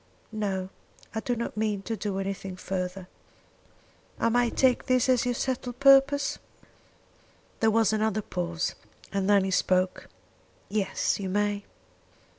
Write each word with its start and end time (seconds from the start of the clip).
"No; 0.31 0.69
I 1.13 1.19
do 1.19 1.35
not 1.35 1.55
mean 1.55 1.83
to 1.83 1.95
do 1.95 2.17
anything 2.17 2.55
further." 2.55 3.07
"I 4.19 4.29
may 4.29 4.49
take 4.49 4.87
that 4.87 5.07
as 5.07 5.25
your 5.25 5.35
settled 5.35 5.79
purpose?" 5.79 6.39
There 7.59 7.69
was 7.69 7.93
another 7.93 8.23
pause, 8.23 8.73
and 9.13 9.29
then 9.29 9.43
he 9.43 9.51
spoke, 9.51 10.07
"Yes; 10.71 11.19
you 11.19 11.29
may." 11.29 11.65